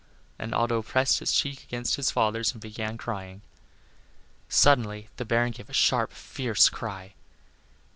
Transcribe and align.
And 0.39 0.55
Otto 0.55 0.81
pressed 0.81 1.19
his 1.19 1.31
cheek 1.31 1.61
against 1.63 1.93
his 1.95 2.09
father's 2.09 2.53
and 2.53 2.59
began 2.59 2.97
crying. 2.97 3.43
Suddenly 4.49 5.09
the 5.17 5.25
Baron 5.25 5.51
gave 5.51 5.69
a 5.69 5.73
sharp, 5.73 6.11
fierce 6.11 6.69
cry. 6.69 7.13